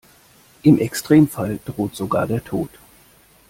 [0.63, 2.71] Im Extremfall droht sogar der Tod.